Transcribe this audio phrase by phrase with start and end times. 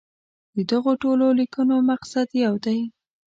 [0.55, 2.79] د دغو ټولو لیکنو مقصد یو دی.